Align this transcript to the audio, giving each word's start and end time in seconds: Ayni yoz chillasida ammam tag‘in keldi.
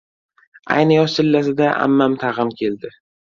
Ayni 0.75 0.97
yoz 0.97 1.17
chillasida 1.17 1.67
ammam 1.89 2.17
tag‘in 2.25 2.51
keldi. 2.63 2.93